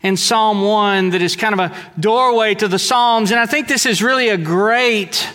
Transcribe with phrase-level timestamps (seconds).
[0.03, 3.31] in Psalm 1 that is kind of a doorway to the Psalms.
[3.31, 5.29] And I think this is really a great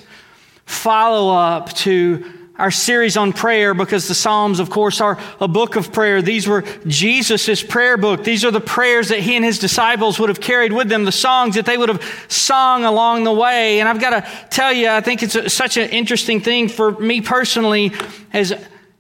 [0.66, 5.76] follow up to our series on prayer because the Psalms, of course, are a book
[5.76, 6.22] of prayer.
[6.22, 8.24] These were Jesus' prayer book.
[8.24, 11.12] These are the prayers that he and his disciples would have carried with them, the
[11.12, 13.82] songs that they would have sung along the way.
[13.82, 16.92] And I've got to tell you, I think it's a, such an interesting thing for
[16.92, 17.92] me personally
[18.32, 18.54] as,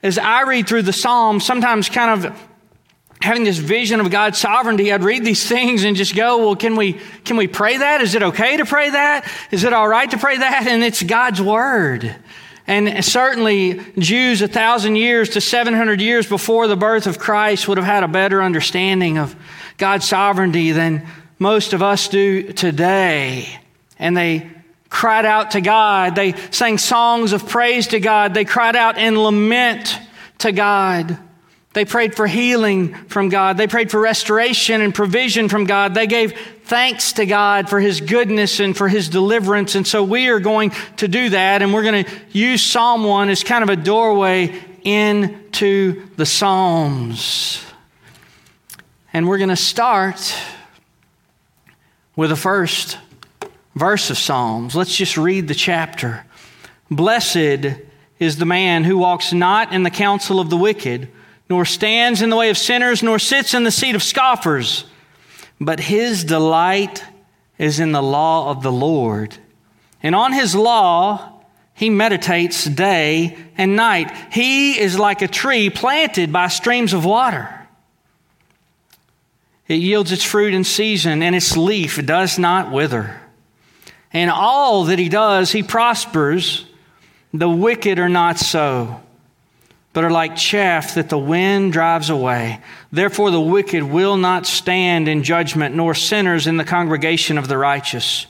[0.04, 2.38] as I read through the Psalms, sometimes kind of
[3.26, 6.76] having this vision of God's sovereignty, I'd read these things and just go, well, can
[6.76, 6.94] we,
[7.24, 8.02] can we pray that?
[8.02, 9.30] Is it okay to pray that?
[9.52, 10.68] Is it all right to pray that?
[10.68, 12.16] And it's God's word.
[12.68, 17.78] And certainly Jews a thousand years to 700 years before the birth of Christ would
[17.78, 19.36] have had a better understanding of
[19.78, 21.06] God's sovereignty than
[21.38, 23.60] most of us do today.
[24.00, 24.50] And they
[24.90, 26.16] cried out to God.
[26.16, 28.34] They sang songs of praise to God.
[28.34, 30.00] They cried out in lament
[30.40, 31.18] to God.
[31.76, 33.58] They prayed for healing from God.
[33.58, 35.94] They prayed for restoration and provision from God.
[35.94, 36.32] They gave
[36.64, 39.76] thanks to God for His goodness and for His deliverance.
[39.76, 43.28] And so we are going to do that, and we're going to use Psalm 1
[43.28, 47.62] as kind of a doorway into the Psalms.
[49.12, 50.34] And we're going to start
[52.16, 52.98] with the first
[53.76, 54.78] verse of Psalms.
[54.78, 56.26] Let's just read the chapter.
[56.90, 57.76] Blessed
[58.18, 61.10] is the man who walks not in the counsel of the wicked
[61.50, 64.86] nor stands in the way of sinners, nor sits in the seat of scoffers.
[65.60, 67.04] But his delight
[67.58, 69.38] is in the law of the Lord.
[70.02, 74.12] And on his law he meditates day and night.
[74.32, 77.50] He is like a tree planted by streams of water.
[79.68, 83.20] It yields its fruit in season, and its leaf does not wither.
[84.14, 86.66] And all that he does, he prospers.
[87.34, 89.02] The wicked are not so
[89.96, 92.60] but are like chaff that the wind drives away.
[92.92, 97.58] Therefore, the wicked will not stand in judgment, nor sinners in the congregation of the
[97.58, 98.28] righteous.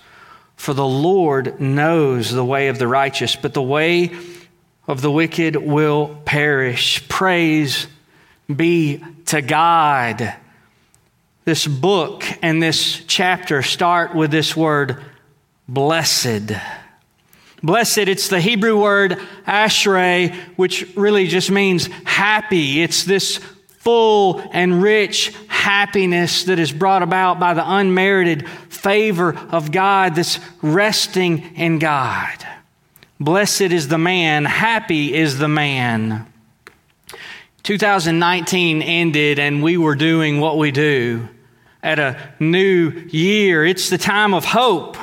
[0.58, 4.12] For the Lord knows the way of the righteous, but the way
[4.88, 7.08] of the wicked will perish.
[7.08, 7.88] Praise
[8.48, 10.36] be to God.
[11.46, 15.04] This book and this chapter start with this word,
[15.68, 16.52] blessed.
[17.66, 22.84] Blessed, it's the Hebrew word ashrei, which really just means happy.
[22.84, 23.38] It's this
[23.80, 30.40] full and rich happiness that is brought about by the unmerited favor of God that's
[30.62, 32.38] resting in God.
[33.20, 36.32] Blessed is the man, happy is the man.
[37.64, 41.28] 2019 ended and we were doing what we do
[41.82, 43.66] at a new year.
[43.66, 44.98] It's the time of hope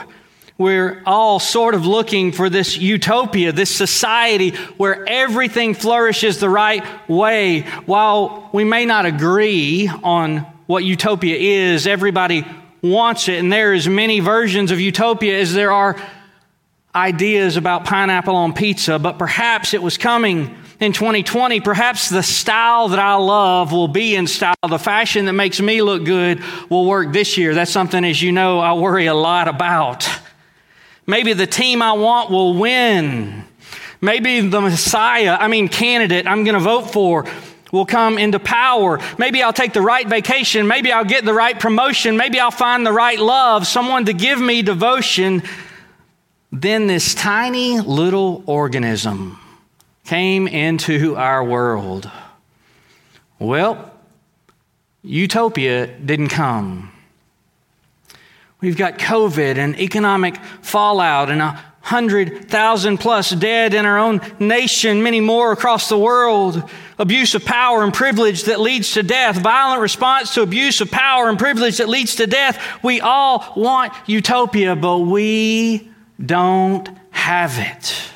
[0.62, 6.84] we're all sort of looking for this utopia, this society where everything flourishes the right
[7.08, 7.62] way.
[7.84, 12.46] While we may not agree on what utopia is, everybody
[12.80, 16.00] wants it, and there are as many versions of utopia as there are
[16.94, 21.60] ideas about pineapple on pizza, but perhaps it was coming in 2020.
[21.60, 24.54] Perhaps the style that I love will be in style.
[24.68, 27.54] The fashion that makes me look good will work this year.
[27.54, 30.08] That's something, as you know, I worry a lot about.
[31.06, 33.44] Maybe the team I want will win.
[34.00, 37.26] Maybe the Messiah, I mean, candidate I'm going to vote for
[37.72, 39.00] will come into power.
[39.18, 40.66] Maybe I'll take the right vacation.
[40.66, 42.16] Maybe I'll get the right promotion.
[42.16, 45.42] Maybe I'll find the right love, someone to give me devotion.
[46.52, 49.38] Then this tiny little organism
[50.04, 52.10] came into our world.
[53.38, 53.90] Well,
[55.02, 56.91] utopia didn't come.
[58.62, 64.20] We've got COVID and economic fallout and a hundred thousand plus dead in our own
[64.38, 66.62] nation, many more across the world.
[66.96, 71.28] Abuse of power and privilege that leads to death, violent response to abuse of power
[71.28, 72.62] and privilege that leads to death.
[72.84, 75.90] We all want utopia, but we
[76.24, 78.12] don't have it.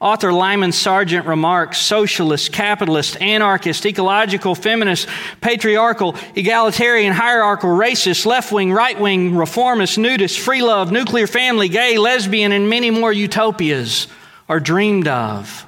[0.00, 5.08] Author Lyman Sargent remarks socialist, capitalist, anarchist, ecological, feminist,
[5.40, 11.98] patriarchal, egalitarian, hierarchical, racist, left wing, right wing, reformist, nudist, free love, nuclear family, gay,
[11.98, 14.06] lesbian, and many more utopias
[14.48, 15.66] are dreamed of.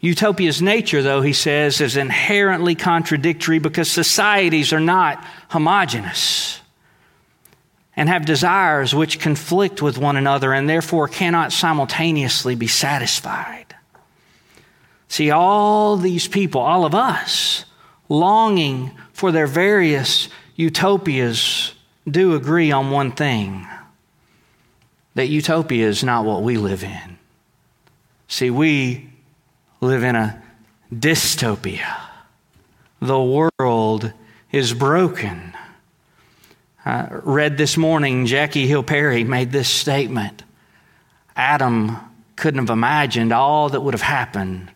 [0.00, 6.62] Utopia's nature, though, he says, is inherently contradictory because societies are not homogenous.
[7.98, 13.74] And have desires which conflict with one another and therefore cannot simultaneously be satisfied.
[15.08, 17.64] See, all these people, all of us,
[18.08, 21.74] longing for their various utopias,
[22.08, 23.66] do agree on one thing
[25.16, 27.18] that utopia is not what we live in.
[28.28, 29.10] See, we
[29.80, 30.40] live in a
[30.94, 31.96] dystopia.
[33.02, 34.12] The world
[34.52, 35.54] is broken.
[36.84, 40.44] I read this morning, Jackie Hill Perry made this statement
[41.34, 41.96] Adam
[42.36, 44.70] couldn't have imagined all that would have happened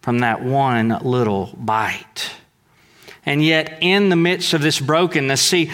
[0.00, 2.30] from that one little bite.
[3.26, 5.70] And yet, in the midst of this brokenness, see,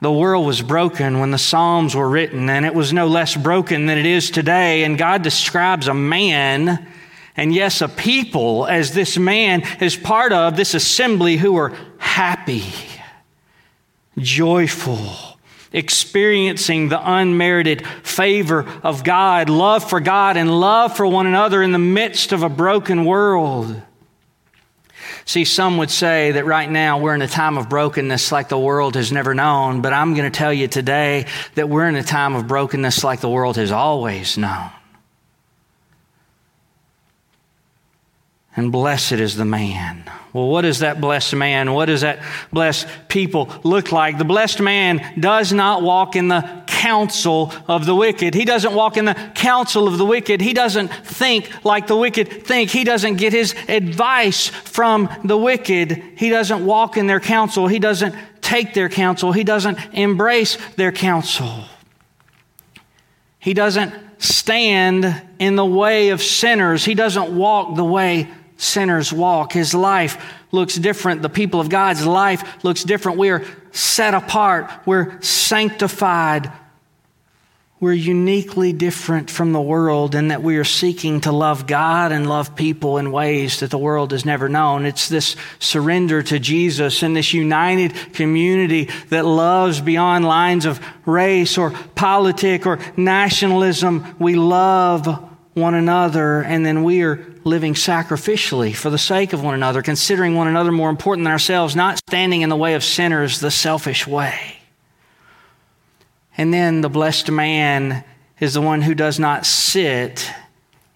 [0.00, 3.86] the world was broken when the Psalms were written, and it was no less broken
[3.86, 4.84] than it is today.
[4.84, 6.86] And God describes a man,
[7.36, 12.64] and yes, a people, as this man is part of this assembly who are happy,
[14.18, 15.38] joyful,
[15.72, 21.72] experiencing the unmerited favor of God, love for God, and love for one another in
[21.72, 23.80] the midst of a broken world.
[25.24, 28.58] See, some would say that right now we're in a time of brokenness like the
[28.58, 32.02] world has never known, but I'm going to tell you today that we're in a
[32.02, 34.70] time of brokenness like the world has always known.
[38.56, 40.10] And blessed is the man.
[40.32, 42.20] Well, what does that blessed man, what does that
[42.52, 44.16] blessed people look like?
[44.16, 48.34] The blessed man does not walk in the counsel of the wicked.
[48.34, 50.40] He doesn't walk in the counsel of the wicked.
[50.40, 52.70] He doesn't think like the wicked think.
[52.70, 56.02] He doesn't get his advice from the wicked.
[56.16, 57.66] He doesn't walk in their counsel.
[57.66, 59.32] He doesn't take their counsel.
[59.32, 61.64] He doesn't embrace their counsel.
[63.38, 66.84] He doesn't stand in the way of sinners.
[66.84, 68.28] He doesn't walk the way
[68.60, 69.52] sinners walk.
[69.52, 70.22] His life
[70.52, 71.22] looks different.
[71.22, 73.18] The people of God's life looks different.
[73.18, 74.70] We are set apart.
[74.84, 76.52] We're sanctified.
[77.80, 82.28] We're uniquely different from the world in that we are seeking to love God and
[82.28, 84.84] love people in ways that the world has never known.
[84.84, 91.56] It's this surrender to Jesus and this united community that loves beyond lines of race
[91.56, 94.14] or politic or nationalism.
[94.18, 99.54] We love one another, and then we are living sacrificially for the sake of one
[99.54, 103.40] another, considering one another more important than ourselves, not standing in the way of sinners
[103.40, 104.58] the selfish way.
[106.36, 108.04] And then the blessed man
[108.38, 110.30] is the one who does not sit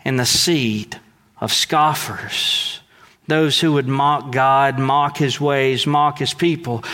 [0.04, 0.98] in the seat
[1.40, 2.80] of scoffers,
[3.26, 6.84] those who would mock God, mock his ways, mock his people.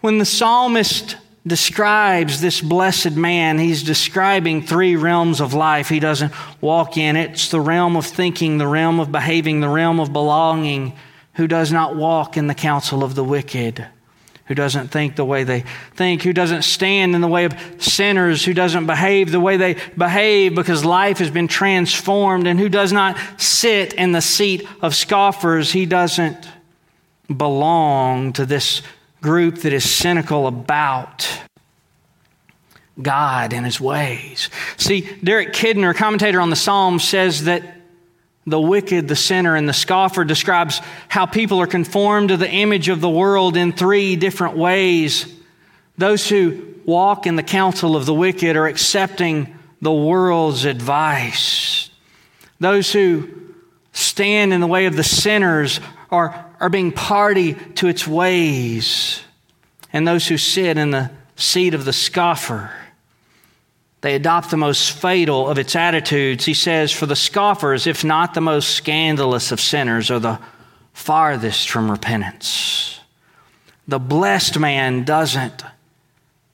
[0.00, 5.88] When the psalmist describes this blessed man, he's describing three realms of life.
[5.88, 7.30] He doesn't walk in it.
[7.30, 10.94] It's the realm of thinking, the realm of behaving, the realm of belonging,
[11.34, 13.86] who does not walk in the counsel of the wicked,
[14.46, 15.64] who doesn't think the way they
[15.94, 19.76] think, who doesn't stand in the way of sinners, who doesn't behave the way they
[19.96, 24.94] behave because life has been transformed, and who does not sit in the seat of
[24.94, 25.72] scoffers.
[25.72, 26.48] He doesn't
[27.34, 28.82] belong to this
[29.20, 31.28] group that is cynical about
[33.00, 34.50] God and his ways.
[34.76, 37.62] See, Derek Kidner, commentator on the Psalms, says that
[38.46, 42.88] the wicked, the sinner, and the scoffer describes how people are conformed to the image
[42.88, 45.32] of the world in three different ways.
[45.98, 51.90] Those who walk in the counsel of the wicked are accepting the world's advice.
[52.58, 53.28] Those who
[53.92, 59.20] stand in the way of the sinners are are being party to its ways.
[59.92, 62.70] And those who sit in the seat of the scoffer,
[64.00, 66.44] they adopt the most fatal of its attitudes.
[66.44, 70.38] He says, For the scoffers, if not the most scandalous of sinners, are the
[70.92, 73.00] farthest from repentance.
[73.86, 75.64] The blessed man doesn't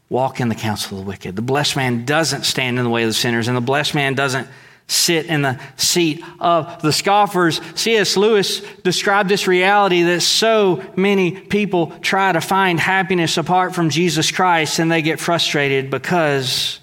[0.08, 1.34] walk in the counsel of the wicked.
[1.34, 4.14] The blessed man doesn't stand in the way of the sinners, and the blessed man
[4.14, 4.48] doesn't
[4.86, 7.60] sit in the seat of the scoffers.
[7.74, 8.16] C.S.
[8.16, 14.30] Lewis described this reality that so many people try to find happiness apart from Jesus
[14.30, 16.80] Christ and they get frustrated because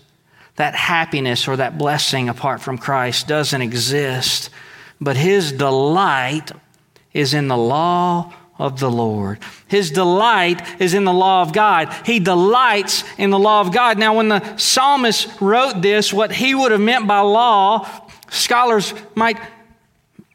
[0.55, 4.49] that happiness or that blessing apart from Christ doesn't exist.
[4.99, 6.51] But his delight
[7.13, 9.39] is in the law of the Lord.
[9.67, 11.91] His delight is in the law of God.
[12.05, 13.97] He delights in the law of God.
[13.97, 17.89] Now, when the psalmist wrote this, what he would have meant by law,
[18.29, 19.39] scholars might,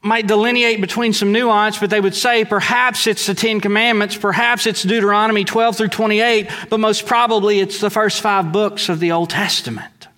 [0.02, 4.66] might delineate between some nuance, but they would say perhaps it's the Ten Commandments, perhaps
[4.66, 9.12] it's Deuteronomy 12 through 28, but most probably it's the first five books of the
[9.12, 10.09] Old Testament.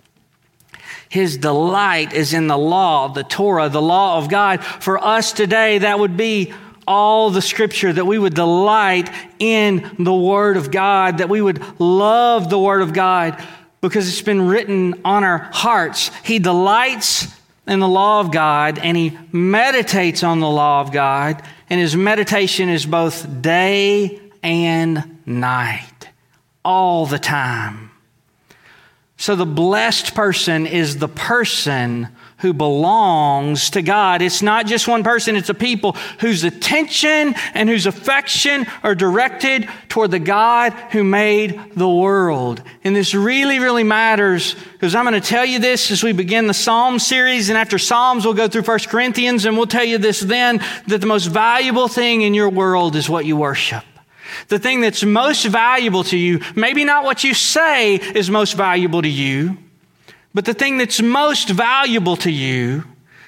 [1.10, 4.64] His delight is in the law, the Torah, the law of God.
[4.64, 6.54] For us today, that would be
[6.88, 11.62] all the scripture, that we would delight in the Word of God, that we would
[11.78, 13.40] love the Word of God
[13.80, 16.10] because it's been written on our hearts.
[16.24, 17.28] He delights
[17.66, 21.94] in the law of God and he meditates on the law of God, and his
[21.94, 26.08] meditation is both day and night,
[26.64, 27.90] all the time.
[29.18, 34.22] So the blessed person is the person who belongs to God.
[34.22, 39.68] It's not just one person, it's a people whose attention and whose affection are directed
[39.88, 42.62] toward the God who made the world.
[42.84, 46.46] And this really, really matters because I'm going to tell you this as we begin
[46.46, 47.48] the Psalm series.
[47.48, 51.00] And after Psalms, we'll go through 1 Corinthians and we'll tell you this then that
[51.00, 53.84] the most valuable thing in your world is what you worship.
[54.48, 59.02] The thing that's most valuable to you, maybe not what you say is most valuable
[59.02, 59.56] to you,
[60.38, 62.84] but the thing that's most valuable to you,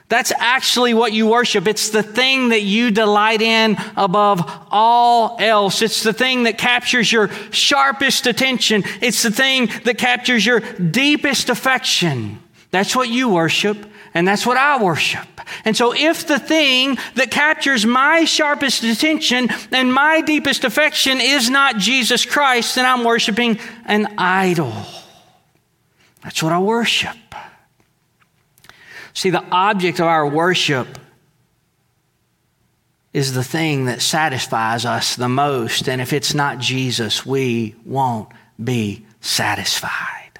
[0.06, 1.66] that's actually what you worship.
[1.66, 5.82] It's the thing that you delight in above all else.
[5.82, 8.84] It's the thing that captures your sharpest attention.
[9.00, 12.38] It's the thing that captures your deepest affection.
[12.70, 13.76] That's what you worship,
[14.14, 15.26] and that's what I worship.
[15.64, 21.50] And so, if the thing that captures my sharpest attention and my deepest affection is
[21.50, 24.72] not Jesus Christ, then I'm worshiping an idol.
[26.22, 27.16] That's what I worship.
[29.14, 30.98] See, the object of our worship
[33.12, 35.88] is the thing that satisfies us the most.
[35.88, 38.28] And if it's not Jesus, we won't
[38.62, 40.38] be satisfied.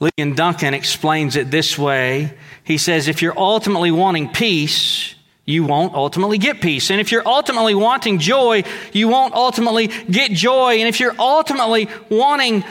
[0.00, 2.32] Ligon Duncan explains it this way.
[2.64, 6.90] He says, if you're ultimately wanting peace, you won't ultimately get peace.
[6.90, 10.78] And if you're ultimately wanting joy, you won't ultimately get joy.
[10.78, 12.64] And if you're ultimately wanting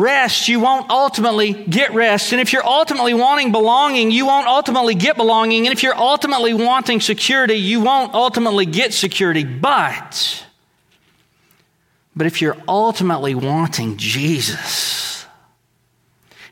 [0.00, 2.32] rest, you won't ultimately get rest.
[2.32, 5.66] And if you're ultimately wanting belonging, you won't ultimately get belonging.
[5.66, 9.44] And if you're ultimately wanting security, you won't ultimately get security.
[9.44, 10.44] But,
[12.14, 15.26] but if you're ultimately wanting Jesus,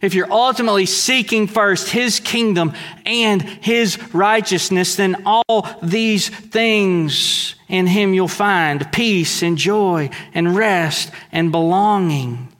[0.00, 2.72] if you're ultimately seeking first His kingdom
[3.06, 10.54] and His righteousness, then all these things in Him you'll find peace and joy and
[10.54, 12.53] rest and belonging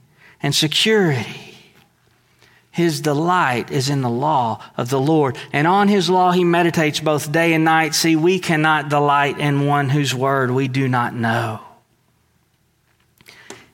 [0.44, 1.56] and security.
[2.70, 7.00] His delight is in the law of the Lord, and on his law he meditates
[7.00, 7.94] both day and night.
[7.94, 11.60] See, we cannot delight in one whose word we do not know.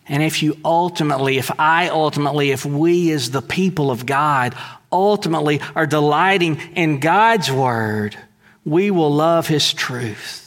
[0.07, 4.55] And if you ultimately, if I ultimately, if we as the people of God
[4.93, 8.17] ultimately are delighting in God's word,
[8.65, 10.40] we will love his truth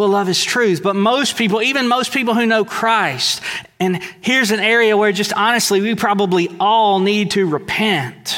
[0.00, 0.82] will love his truth.
[0.82, 3.42] But most people, even most people who know Christ,
[3.78, 8.36] and here's an area where just honestly, we probably all need to repent.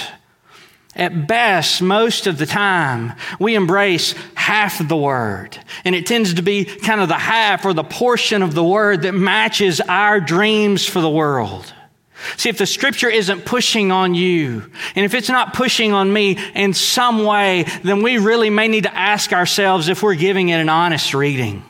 [0.94, 5.58] At best, most of the time, we embrace half the word.
[5.86, 9.02] And it tends to be kind of the half or the portion of the word
[9.02, 11.72] that matches our dreams for the world.
[12.36, 16.38] See, if the scripture isn't pushing on you, and if it's not pushing on me
[16.54, 20.56] in some way, then we really may need to ask ourselves if we're giving it
[20.56, 21.64] an honest reading.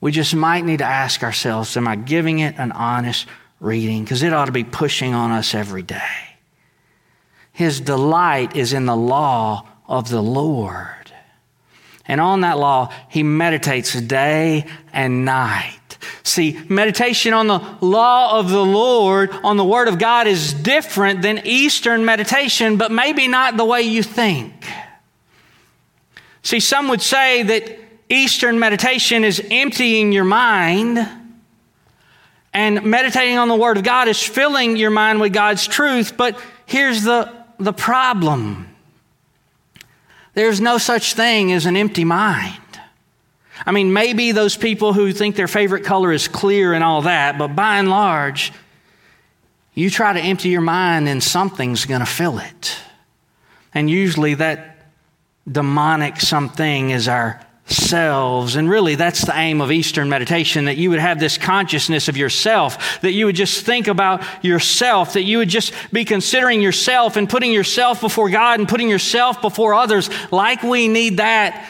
[0.00, 3.26] We just might need to ask ourselves, am I giving it an honest
[3.58, 4.04] reading?
[4.04, 6.36] Because it ought to be pushing on us every day.
[7.52, 11.12] His delight is in the law of the Lord.
[12.06, 15.78] And on that law, he meditates day and night.
[16.22, 21.22] See, meditation on the law of the Lord, on the Word of God, is different
[21.22, 24.52] than Eastern meditation, but maybe not the way you think.
[26.42, 31.08] See, some would say that Eastern meditation is emptying your mind,
[32.52, 36.38] and meditating on the Word of God is filling your mind with God's truth, but
[36.66, 38.68] here's the, the problem
[40.34, 42.60] there's no such thing as an empty mind.
[43.66, 47.38] I mean, maybe those people who think their favorite color is clear and all that,
[47.38, 48.52] but by and large,
[49.74, 52.76] you try to empty your mind and something's going to fill it.
[53.72, 54.88] And usually that
[55.50, 58.56] demonic something is ourselves.
[58.56, 62.16] And really, that's the aim of Eastern meditation that you would have this consciousness of
[62.16, 67.16] yourself, that you would just think about yourself, that you would just be considering yourself
[67.16, 70.08] and putting yourself before God and putting yourself before others.
[70.30, 71.68] Like we need that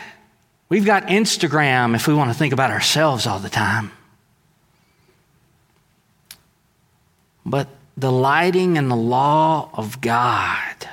[0.68, 3.92] We've got Instagram if we want to think about ourselves all the time.
[7.44, 7.68] But
[7.99, 10.88] delighting in the law of God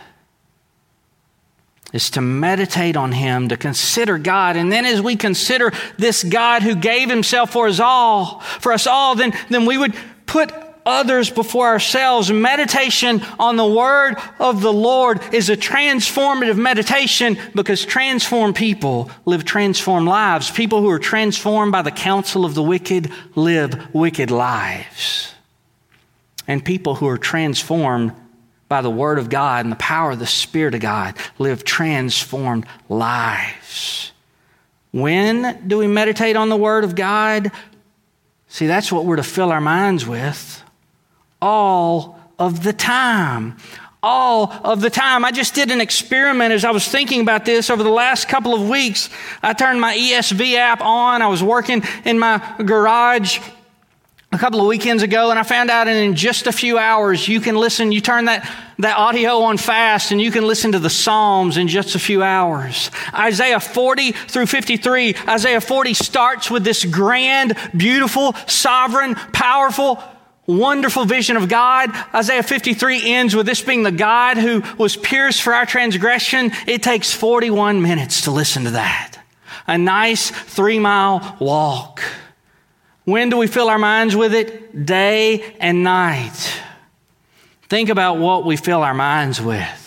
[1.93, 4.55] is to meditate on Him, to consider God.
[4.55, 8.87] And then as we consider this God who gave Himself for us all, for us
[8.87, 10.53] all, then, then we would put
[10.85, 12.31] others before ourselves.
[12.31, 19.45] Meditation on the word of the Lord is a transformative meditation because transformed people live
[19.45, 20.51] transformed lives.
[20.51, 25.33] People who are transformed by the counsel of the wicked live wicked lives.
[26.47, 28.13] And people who are transformed
[28.67, 32.65] by the word of God and the power of the Spirit of God live transformed
[32.89, 34.11] lives.
[34.91, 37.51] When do we meditate on the word of God?
[38.47, 40.63] See, that's what we're to fill our minds with
[41.41, 43.57] all of the time.
[44.03, 45.23] All of the time.
[45.23, 48.55] I just did an experiment as I was thinking about this over the last couple
[48.55, 49.09] of weeks.
[49.43, 51.21] I turned my ESV app on.
[51.21, 53.39] I was working in my garage
[54.33, 57.41] a couple of weekends ago and I found out in just a few hours you
[57.41, 60.89] can listen, you turn that, that audio on fast and you can listen to the
[60.89, 62.91] Psalms in just a few hours.
[63.13, 70.01] Isaiah 40 through 53, Isaiah 40 starts with this grand, beautiful, sovereign, powerful,
[70.47, 71.89] wonderful vision of God.
[72.13, 76.51] Isaiah 53 ends with this being the God who was pierced for our transgression.
[76.67, 79.17] It takes 41 minutes to listen to that.
[79.67, 82.01] A nice three mile walk.
[83.05, 84.85] When do we fill our minds with it?
[84.85, 86.61] Day and night.
[87.69, 89.80] Think about what we fill our minds with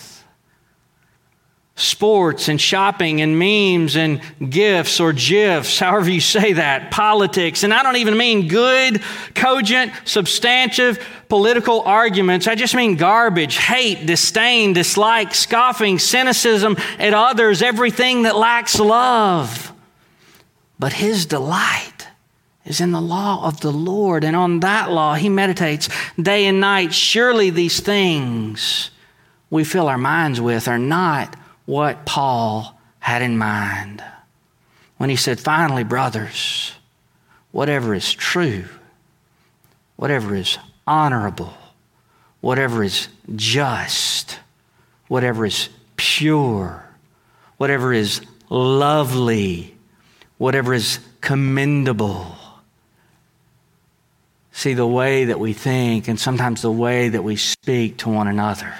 [1.77, 7.63] sports and shopping and memes and gifts or gifs, however you say that, politics.
[7.63, 9.01] And I don't even mean good,
[9.33, 12.47] cogent, substantive political arguments.
[12.47, 19.73] I just mean garbage, hate, disdain, dislike, scoffing, cynicism at others, everything that lacks love.
[20.79, 22.07] But his delight
[22.63, 25.89] is in the law of the Lord, and on that law he meditates
[26.19, 26.93] day and night.
[26.93, 28.91] Surely these things
[29.49, 34.03] we fill our minds with are not what Paul had in mind
[34.97, 36.73] when he said, Finally, brothers,
[37.51, 38.65] whatever is true,
[39.95, 40.57] whatever is
[40.87, 41.53] honorable,
[42.41, 44.39] whatever is just,
[45.07, 46.83] whatever is pure,
[47.57, 49.75] whatever is lovely,
[50.37, 52.35] whatever is commendable.
[54.51, 58.27] See, the way that we think and sometimes the way that we speak to one
[58.27, 58.73] another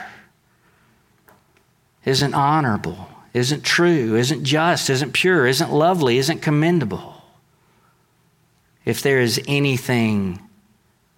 [2.06, 7.16] isn't honorable, isn't true, isn't just, isn't pure, isn't lovely, isn't commendable.
[8.86, 10.40] If there is anything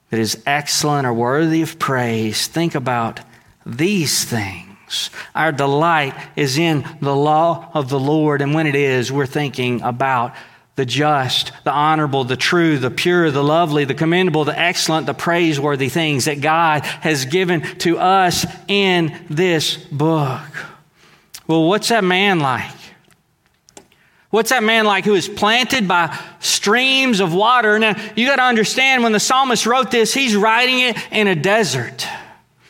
[0.09, 3.19] that is excellent or worthy of praise, think about
[3.65, 5.09] these things.
[5.35, 9.81] Our delight is in the law of the Lord, and when it is, we're thinking
[9.81, 10.33] about
[10.77, 15.13] the just, the honorable, the true, the pure, the lovely, the commendable, the excellent, the
[15.13, 20.41] praiseworthy things that God has given to us in this book.
[21.47, 22.71] Well, what's that man like?
[24.29, 27.79] What's that man like who is planted by streams of water?
[27.79, 31.35] Now, you got to understand when the psalmist wrote this, he's writing it in a
[31.35, 32.05] desert.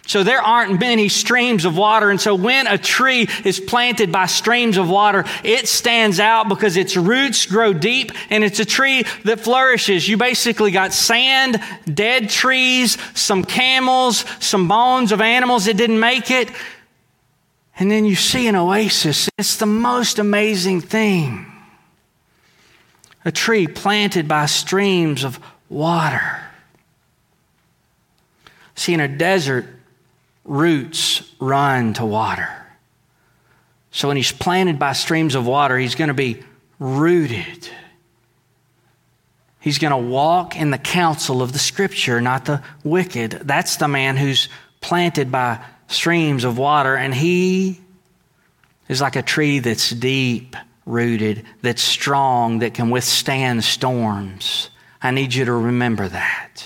[0.05, 2.09] So there aren't many streams of water.
[2.09, 6.77] And so when a tree is planted by streams of water, it stands out because
[6.77, 10.07] its roots grow deep and it's a tree that flourishes.
[10.07, 11.61] You basically got sand,
[11.93, 16.49] dead trees, some camels, some bones of animals that didn't make it.
[17.79, 19.29] And then you see an oasis.
[19.37, 21.45] It's the most amazing thing.
[23.23, 26.41] A tree planted by streams of water.
[28.75, 29.65] See, in a desert,
[30.43, 32.49] roots run to water.
[33.91, 36.43] So when he's planted by streams of water, he's going to be
[36.79, 37.69] rooted.
[39.59, 43.31] He's going to walk in the counsel of the scripture, not the wicked.
[43.31, 47.79] That's the man who's planted by streams of water, and he
[48.87, 54.69] is like a tree that's deep rooted, that's strong, that can withstand storms.
[55.01, 56.63] I need you to remember that.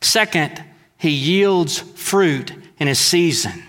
[0.00, 0.62] Second,
[0.98, 3.62] he yields fruit in his season.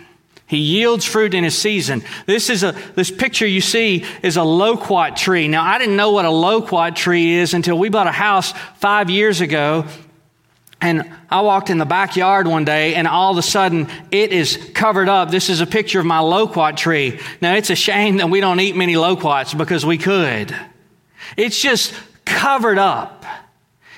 [0.45, 2.03] He yields fruit in his season.
[2.25, 5.49] This is a this picture you see is a loquat tree.
[5.49, 9.09] Now I didn't know what a loquat tree is until we bought a house five
[9.09, 9.85] years ago.
[10.79, 14.71] And I walked in the backyard one day and all of a sudden it is
[14.73, 15.31] covered up.
[15.31, 17.19] This is a picture of my loquat tree.
[17.41, 20.55] Now it's a shame that we don't eat many loquats because we could.
[21.35, 21.93] It's just
[22.25, 23.25] covered up.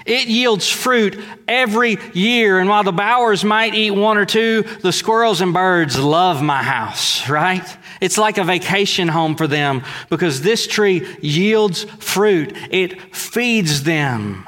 [0.05, 2.59] It yields fruit every year.
[2.59, 6.63] And while the Bowers might eat one or two, the squirrels and birds love my
[6.63, 7.77] house, right?
[7.99, 12.55] It's like a vacation home for them because this tree yields fruit.
[12.71, 14.47] It feeds them.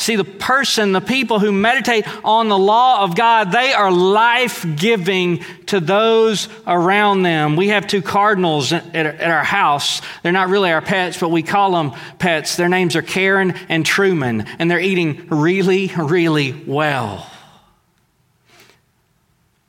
[0.00, 4.64] See, the person, the people who meditate on the law of God, they are life
[4.76, 7.54] giving to those around them.
[7.54, 10.00] We have two cardinals at, our house.
[10.22, 12.56] They're not really our pets, but we call them pets.
[12.56, 17.30] Their names are Karen and Truman, and they're eating really, really well.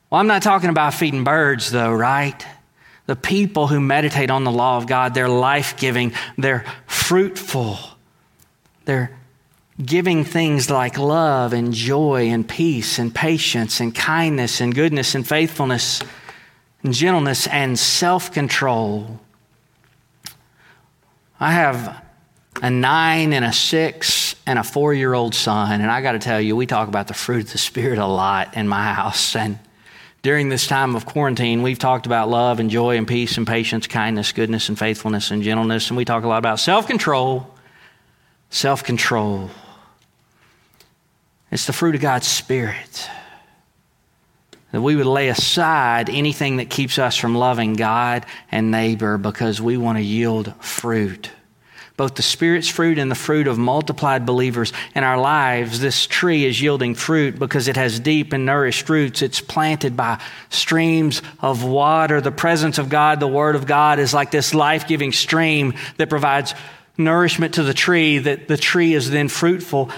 [0.10, 2.42] Well, I'm not talking about feeding birds, though, right?
[3.06, 7.80] The people who meditate on the law of God, they're life giving, they're fruitful,
[8.86, 9.12] they're
[9.86, 15.28] giving things like love and joy and peace and patience and kindness and goodness and
[15.28, 16.02] faithfulness
[16.84, 19.20] and gentleness and self control.
[21.40, 22.04] I have
[22.62, 26.20] a nine and a six and a four year old son, and I got to
[26.20, 29.36] tell you, we talk about the fruit of the Spirit a lot in my house.
[29.36, 29.58] And
[30.22, 33.88] during this time of quarantine, we've talked about love and joy and peace and patience,
[33.88, 35.90] kindness, goodness, and faithfulness and gentleness.
[35.90, 37.48] And we talk a lot about self control.
[38.52, 39.50] Self control.
[41.52, 43.10] It's the fruit of God's Spirit.
[44.72, 49.62] That we would lay aside anything that keeps us from loving God and neighbor because
[49.62, 51.30] we want to yield fruit.
[51.98, 56.46] Both the Spirit's fruit and the fruit of multiplied believers in our lives, this tree
[56.46, 59.22] is yielding fruit because it has deep and nourished roots.
[59.22, 62.22] It's planted by streams of water.
[62.22, 66.10] The presence of God, the Word of God, is like this life giving stream that
[66.10, 66.56] provides
[66.98, 69.92] nourishment to the tree, that the tree is then fruitful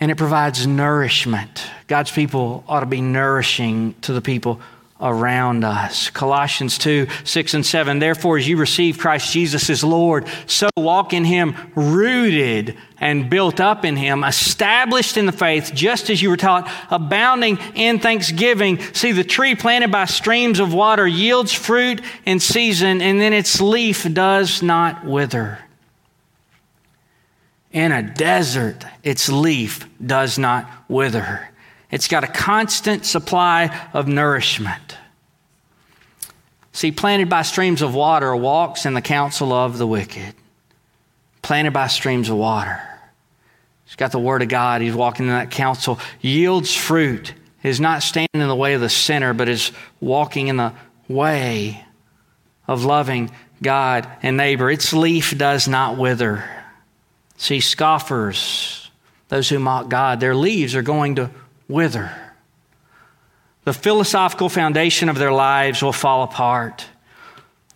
[0.00, 1.62] and it provides nourishment.
[1.86, 4.60] God's people ought to be nourishing to the people
[5.00, 6.10] around us.
[6.10, 7.98] Colossians 2 6 and 7.
[7.98, 13.60] Therefore, as you receive Christ Jesus as Lord, so walk in him, rooted and built
[13.60, 18.78] up in him, established in the faith, just as you were taught, abounding in thanksgiving.
[18.92, 23.60] See, the tree planted by streams of water yields fruit in season, and then its
[23.60, 25.58] leaf does not wither.
[27.72, 31.48] In a desert, its leaf does not wither.
[31.90, 34.96] It's got a constant supply of nourishment.
[36.72, 40.34] See, planted by streams of water walks in the counsel of the wicked.
[41.42, 42.80] Planted by streams of water.
[43.84, 44.82] He's got the word of God.
[44.82, 45.98] He's walking in that counsel.
[46.20, 47.34] Yields fruit.
[47.62, 50.72] Is not standing in the way of the sinner, but is walking in the
[51.08, 51.84] way
[52.66, 53.30] of loving
[53.60, 54.70] God and neighbor.
[54.70, 56.44] Its leaf does not wither.
[57.40, 58.90] See, scoffers,
[59.28, 61.30] those who mock God, their leaves are going to
[61.68, 62.12] wither.
[63.64, 66.84] The philosophical foundation of their lives will fall apart.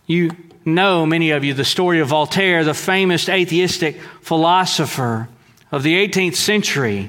[0.05, 0.29] You
[0.65, 5.27] know, many of you, the story of Voltaire, the famous atheistic philosopher
[5.71, 6.99] of the 18th century.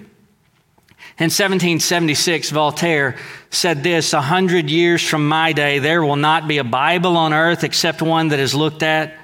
[1.19, 3.19] In 1776, Voltaire
[3.51, 7.35] said this A hundred years from my day, there will not be a Bible on
[7.35, 9.14] earth except one that is looked at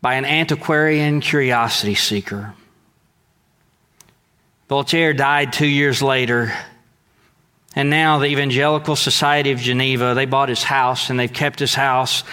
[0.00, 2.52] by an antiquarian curiosity seeker.
[4.68, 6.52] Voltaire died two years later.
[7.76, 11.74] And now the Evangelical Society of Geneva, they bought his house and they've kept his
[11.74, 12.24] house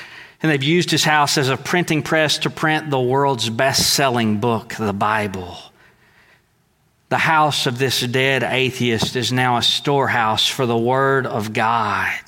[0.41, 4.39] and they've used his house as a printing press to print the world's best selling
[4.39, 5.58] book, the Bible.
[7.10, 12.20] The house of this dead atheist is now a storehouse for the Word of God.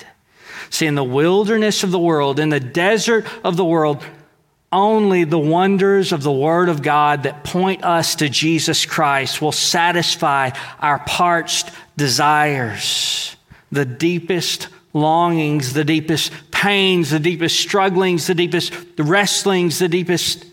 [0.69, 4.03] See, in the wilderness of the world, in the desert of the world,
[4.73, 9.51] only the wonders of the Word of God that point us to Jesus Christ will
[9.51, 13.35] satisfy our parched desires,
[13.71, 20.45] the deepest longings, the deepest pains, the deepest strugglings, the deepest wrestlings, the deepest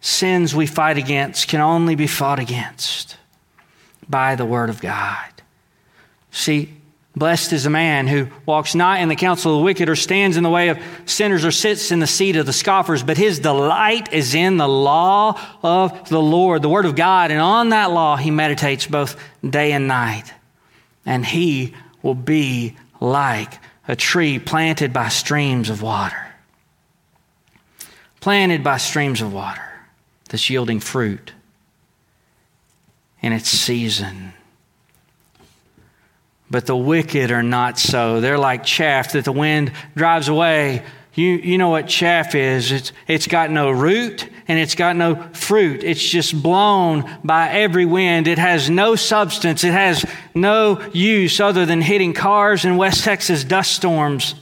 [0.00, 3.16] sins we fight against can only be fought against
[4.08, 5.30] by the Word of God.
[6.30, 6.74] See,
[7.16, 10.36] Blessed is the man who walks not in the counsel of the wicked, or stands
[10.36, 13.38] in the way of sinners, or sits in the seat of the scoffers, but his
[13.38, 17.92] delight is in the law of the Lord, the word of God, and on that
[17.92, 19.16] law he meditates both
[19.48, 20.32] day and night.
[21.06, 26.32] And he will be like a tree planted by streams of water.
[28.20, 29.62] Planted by streams of water
[30.28, 31.32] that's yielding fruit
[33.20, 34.32] in its season.
[36.54, 38.20] But the wicked are not so.
[38.20, 40.84] They're like chaff that the wind drives away.
[41.12, 45.16] You, you know what chaff is it's, it's got no root and it's got no
[45.32, 45.82] fruit.
[45.82, 48.28] It's just blown by every wind.
[48.28, 49.64] It has no substance.
[49.64, 54.36] It has no use other than hitting cars in West Texas dust storms.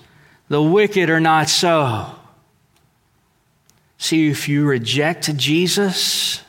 [0.51, 2.15] The wicked are not so.
[3.97, 6.43] See, if you reject Jesus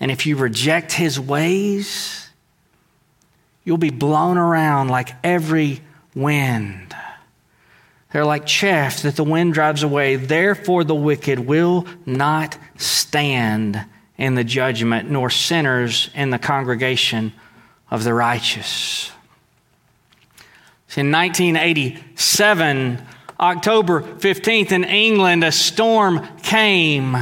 [0.00, 2.27] and if you reject his ways,
[3.68, 5.82] You'll be blown around like every
[6.14, 6.96] wind.
[8.10, 10.16] They're like chaff that the wind drives away.
[10.16, 13.84] Therefore, the wicked will not stand
[14.16, 17.34] in the judgment, nor sinners in the congregation
[17.90, 19.12] of the righteous.
[20.96, 23.02] In 1987,
[23.38, 27.18] October 15th, in England, a storm came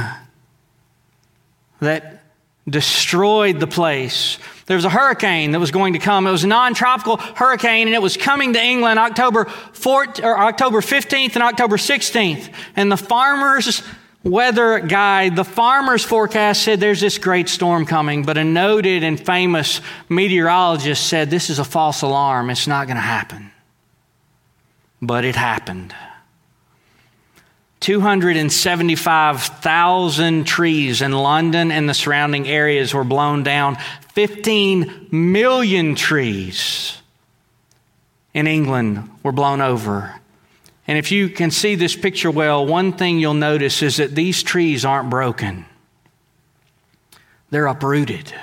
[1.81, 2.16] that
[2.69, 4.39] destroyed the place.
[4.65, 6.27] There was a hurricane that was going to come.
[6.27, 10.81] It was a non-tropical hurricane, and it was coming to England October 4th, or October
[10.81, 12.51] 15th and October 16th.
[12.75, 13.81] And the farmers'
[14.23, 19.17] weather guide, the farmers' forecast said there's this great storm coming, but a noted and
[19.17, 22.49] famous meteorologist said this is a false alarm.
[22.49, 23.51] It's not going to happen.
[25.01, 25.95] But it happened.
[27.79, 33.77] 275,000 trees in London and the surrounding areas were blown down.
[34.13, 37.01] 15 million trees
[38.33, 40.19] in England were blown over.
[40.87, 44.41] And if you can see this picture well, one thing you'll notice is that these
[44.41, 45.65] trees aren't broken,
[47.49, 48.33] they're uprooted.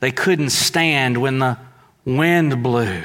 [0.00, 1.58] They couldn't stand when the
[2.04, 3.02] wind blew.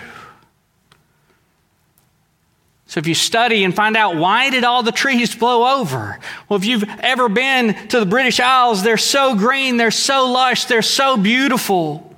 [2.93, 6.19] So if you study and find out why did all the trees blow over?
[6.47, 10.65] Well, if you've ever been to the British Isles, they're so green, they're so lush,
[10.65, 12.15] they're so beautiful.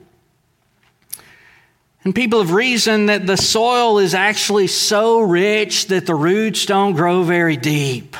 [2.03, 6.91] And people have reasoned that the soil is actually so rich that the roots don't
[6.91, 8.17] grow very deep.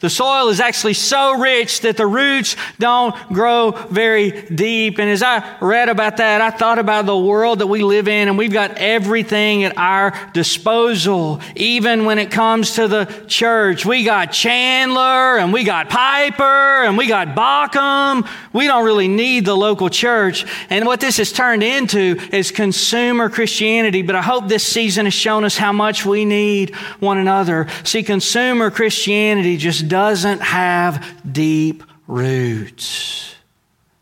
[0.00, 4.98] The soil is actually so rich that the roots don't grow very deep.
[4.98, 8.28] And as I read about that, I thought about the world that we live in,
[8.28, 13.86] and we've got everything at our disposal, even when it comes to the church.
[13.86, 16.42] We got Chandler, and we got Piper,
[16.84, 18.28] and we got Bauckham.
[18.52, 20.44] We don't really need the local church.
[20.70, 24.02] And what this has turned into is consumer Christianity.
[24.02, 27.66] But I hope this season has shown us how much we need one another.
[27.84, 33.34] See, consumer Christianity just doesn't have deep roots.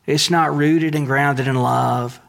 [0.06, 2.20] It's not rooted and grounded in love.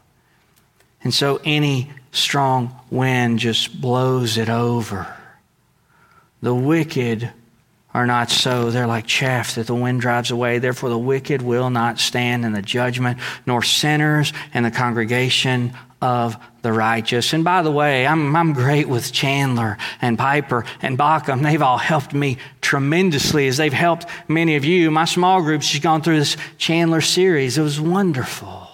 [1.02, 5.06] And so any strong wind just blows it over.
[6.40, 7.30] The wicked
[7.92, 8.70] are not so.
[8.70, 10.58] They're like chaff that the wind drives away.
[10.58, 16.36] Therefore, the wicked will not stand in the judgment, nor sinners in the congregation of
[16.60, 17.32] the righteous.
[17.32, 21.42] And by the way, I'm, I'm great with Chandler and Piper and Bauckham.
[21.42, 24.90] They've all helped me tremendously as they've helped many of you.
[24.90, 27.56] My small group's just gone through this Chandler series.
[27.56, 28.68] It was wonderful.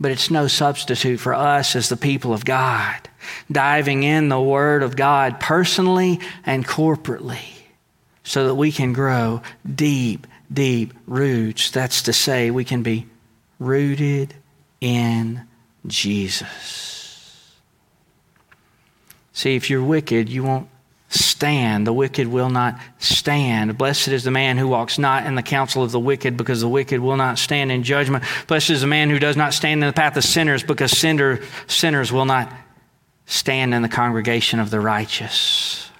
[0.00, 3.08] But it's no substitute for us as the people of God,
[3.50, 7.44] diving in the Word of God personally and corporately
[8.24, 11.70] so that we can grow deep, deep roots.
[11.70, 13.06] That's to say, we can be
[13.58, 14.34] rooted
[14.80, 15.42] in
[15.86, 17.54] Jesus.
[19.32, 20.68] See, if you're wicked, you won't
[21.08, 21.86] stand.
[21.86, 23.78] The wicked will not stand.
[23.78, 26.68] Blessed is the man who walks not in the counsel of the wicked, because the
[26.68, 28.24] wicked will not stand in judgment.
[28.46, 31.40] Blessed is the man who does not stand in the path of sinners, because sinner,
[31.66, 32.52] sinners will not
[33.26, 35.90] stand in the congregation of the righteous.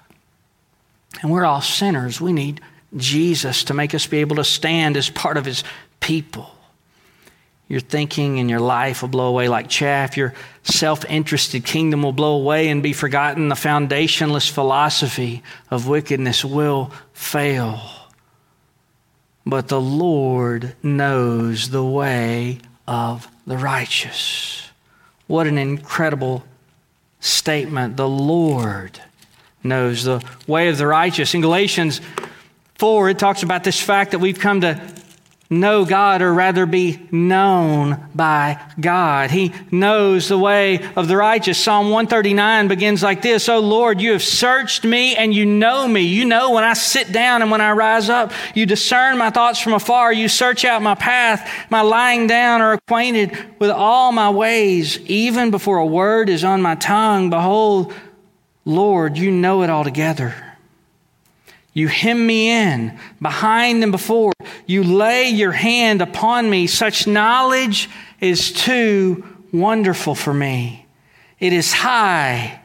[1.23, 2.21] And we're all sinners.
[2.21, 2.61] We need
[2.97, 5.65] Jesus to make us be able to stand as part of his
[6.01, 6.51] people.
[7.69, 10.17] Your thinking and your life will blow away like chaff.
[10.17, 13.49] Your self interested kingdom will blow away and be forgotten.
[13.49, 17.81] The foundationless philosophy of wickedness will fail.
[19.45, 24.71] But the Lord knows the way of the righteous.
[25.27, 26.45] What an incredible
[27.21, 27.97] statement.
[27.97, 29.01] The Lord
[29.65, 31.35] knows the way of the righteous.
[31.35, 32.01] In Galatians
[32.77, 34.81] 4, it talks about this fact that we've come to
[35.49, 39.31] know God or rather be known by God.
[39.31, 41.59] He knows the way of the righteous.
[41.59, 46.03] Psalm 139 begins like this Oh Lord, you have searched me and you know me.
[46.03, 48.33] You know when I sit down and when I rise up.
[48.55, 50.13] You discern my thoughts from afar.
[50.13, 51.49] You search out my path.
[51.71, 54.99] My lying down are acquainted with all my ways.
[55.01, 57.95] Even before a word is on my tongue, behold,
[58.65, 60.46] Lord, you know it altogether.
[61.77, 64.33] You hem me in behind and before.
[64.65, 66.67] You lay your hand upon me.
[66.69, 70.87] Such knowledge is too wonderful for me.
[71.39, 72.63] It is high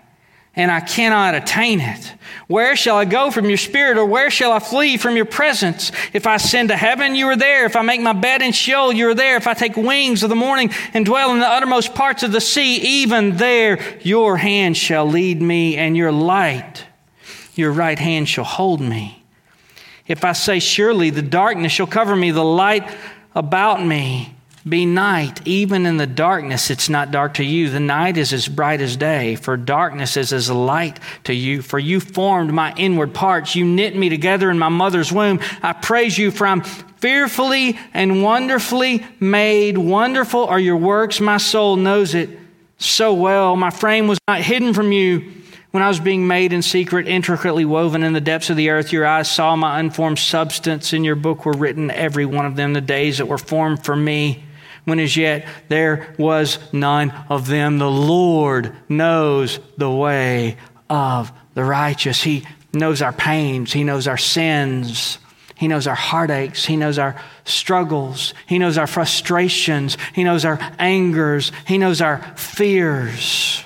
[0.56, 2.14] and I cannot attain it.
[2.48, 5.92] Where shall I go from your spirit, or where shall I flee from your presence?
[6.14, 7.66] If I ascend to heaven, you are there.
[7.66, 9.36] If I make my bed in Sheol, you are there.
[9.36, 12.42] If I take wings of the morning and dwell in the uttermost parts of the
[12.42, 16.86] sea, even there your hand shall lead me, and your light
[17.56, 19.24] your right hand shall hold me.
[20.08, 22.90] If I say, Surely the darkness shall cover me, the light
[23.36, 24.36] about me
[24.68, 25.46] be night.
[25.46, 27.70] Even in the darkness, it's not dark to you.
[27.70, 31.62] The night is as bright as day, for darkness is as light to you.
[31.62, 33.56] For you formed my inward parts.
[33.56, 35.40] You knit me together in my mother's womb.
[35.64, 39.78] I praise you, for I'm fearfully and wonderfully made.
[39.78, 41.20] Wonderful are your works.
[41.20, 42.30] My soul knows it
[42.78, 43.56] so well.
[43.56, 45.41] My frame was not hidden from you
[45.72, 48.92] when I was being made in secret, intricately woven in the depths of the earth,
[48.92, 50.92] your eyes saw my unformed substance.
[50.94, 53.96] In your book were written, every one of them, the days that were formed for
[53.96, 54.44] me
[54.84, 57.78] when as yet there was none of them.
[57.78, 60.58] The Lord knows the way
[60.90, 62.22] of the righteous.
[62.22, 65.18] He knows our pains, He knows our sins.
[65.56, 66.66] He knows our heartaches.
[66.66, 68.34] He knows our struggles.
[68.48, 69.96] He knows our frustrations.
[70.16, 71.52] He knows our angers.
[71.68, 73.64] He knows our fears.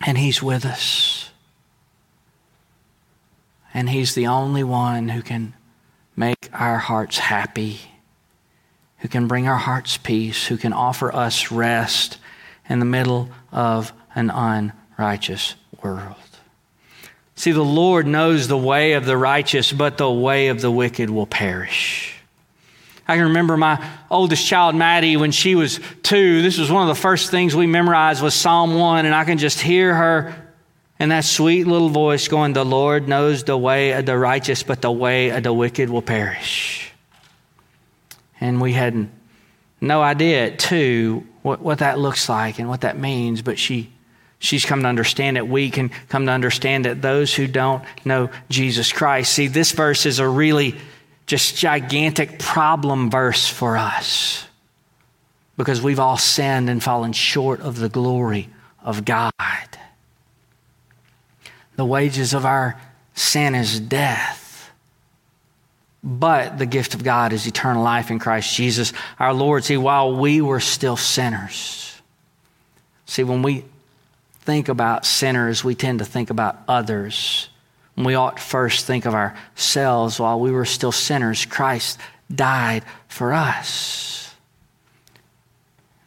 [0.00, 1.30] And He's with us.
[3.72, 5.54] And He's the only one who can
[6.16, 7.80] make our hearts happy
[9.00, 12.18] who can bring our hearts peace, who can offer us rest
[12.68, 16.14] in the middle of an unrighteous world.
[17.34, 21.08] See, the Lord knows the way of the righteous, but the way of the wicked
[21.08, 22.19] will perish.
[23.10, 26.42] I can remember my oldest child, Maddie, when she was two.
[26.42, 29.38] This was one of the first things we memorized was Psalm 1, and I can
[29.38, 30.34] just hear her
[30.98, 34.80] in that sweet little voice going, The Lord knows the way of the righteous, but
[34.80, 36.90] the way of the wicked will perish
[38.40, 39.08] and we had
[39.80, 43.90] no idea, too, what, what that looks like and what that means, but she
[44.38, 45.46] she's come to understand it.
[45.46, 49.32] We can come to understand that those who don't know Jesus Christ.
[49.32, 50.76] See, this verse is a really
[51.30, 54.44] just gigantic problem verse for us
[55.56, 58.48] because we've all sinned and fallen short of the glory
[58.82, 59.32] of God.
[61.76, 62.80] The wages of our
[63.14, 64.72] sin is death.
[66.02, 69.62] But the gift of God is eternal life in Christ Jesus our Lord.
[69.62, 72.02] See, while we were still sinners,
[73.06, 73.64] see, when we
[74.40, 77.48] think about sinners, we tend to think about others.
[77.96, 80.18] We ought first think of ourselves.
[80.18, 81.98] While we were still sinners, Christ
[82.34, 84.34] died for us.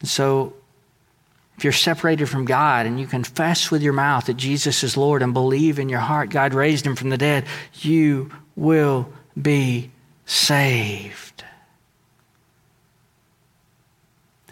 [0.00, 0.54] And so,
[1.56, 5.22] if you're separated from God and you confess with your mouth that Jesus is Lord
[5.22, 9.90] and believe in your heart God raised him from the dead, you will be
[10.26, 11.33] saved.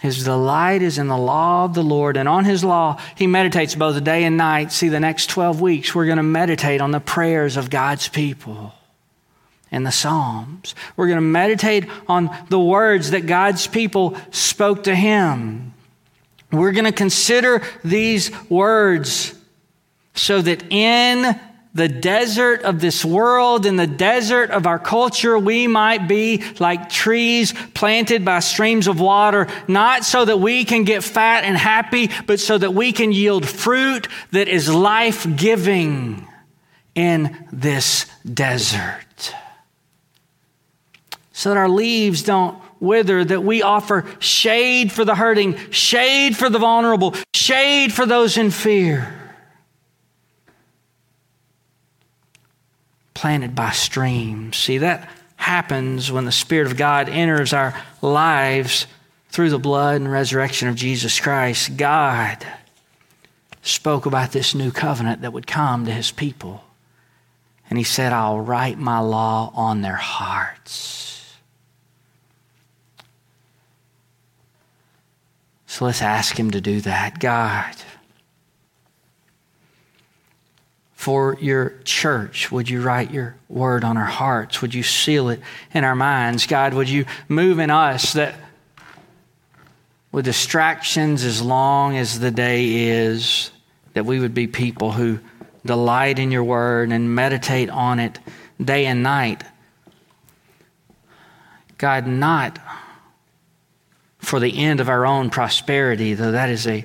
[0.03, 3.77] His delight is in the law of the Lord, and on his law he meditates
[3.77, 4.73] both day and night.
[4.73, 8.75] See, the next 12 weeks, we're going to meditate on the prayers of God's people
[9.71, 10.75] in the Psalms.
[10.97, 15.73] We're going to meditate on the words that God's people spoke to him.
[16.51, 19.35] We're going to consider these words
[20.15, 21.39] so that in
[21.75, 26.91] the desert of this world, in the desert of our culture, we might be like
[26.91, 32.11] trees planted by streams of water, not so that we can get fat and happy,
[32.27, 36.29] but so that we can yield fruit that is life giving
[36.95, 39.35] in this desert.
[41.33, 46.51] So that our leaves don't wither, that we offer shade for the hurting, shade for
[46.51, 49.22] the vulnerable, shade for those in fear.
[53.23, 54.57] Planted by streams.
[54.57, 58.89] See, that happens when the Spirit of God enters our lives
[59.29, 61.77] through the blood and resurrection of Jesus Christ.
[61.77, 62.45] God
[63.63, 66.65] spoke about this new covenant that would come to his people.
[67.71, 71.37] And he said, I'll write my law on their hearts.
[75.69, 77.21] So let's ask him to do that.
[77.21, 77.77] God,
[81.03, 82.53] for your church.
[82.53, 84.63] Would you write your word on our hearts?
[84.63, 85.41] Would you seal it
[85.75, 86.47] in our minds?
[86.47, 88.37] God, would you move in us that
[90.13, 93.51] with distractions as long as the day is,
[93.95, 95.19] that we would be people who
[95.67, 98.21] delight in your word and meditate on it
[98.63, 99.43] day and night.
[101.79, 102.61] God, not
[104.21, 106.85] for the end of our own prosperity, though that is a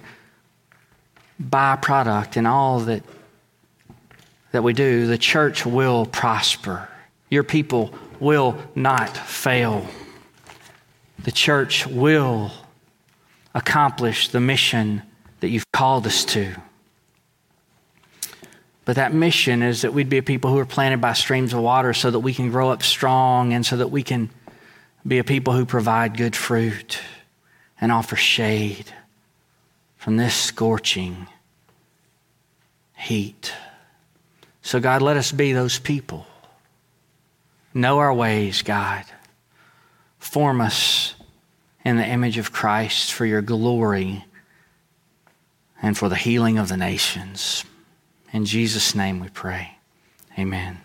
[1.40, 3.04] byproduct in all that
[4.58, 6.90] that we do, the church will prosper.
[7.30, 9.86] Your people will not fail.
[11.20, 12.52] The church will
[13.54, 15.04] accomplish the mission
[15.42, 16.56] that you've called us to.
[18.84, 21.60] But that mission is that we'd be a people who are planted by streams of
[21.60, 24.32] water so that we can grow up strong and so that we can
[25.06, 27.00] be a people who provide good fruit
[27.80, 28.92] and offer shade
[29.98, 31.28] from this scorching
[32.96, 33.54] heat.
[34.68, 36.28] So, God, let us be those people.
[37.74, 39.06] Know our ways, God.
[40.20, 41.16] Form us
[41.86, 44.26] in the image of Christ for your glory
[45.82, 47.64] and for the healing of the nations.
[48.34, 49.78] In Jesus' name we pray.
[50.38, 50.76] Amen.